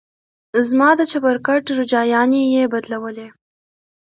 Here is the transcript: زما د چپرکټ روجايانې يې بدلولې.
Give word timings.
زما 0.67 0.89
د 0.99 1.01
چپرکټ 1.11 1.63
روجايانې 1.77 2.41
يې 2.53 2.63
بدلولې. 2.73 3.27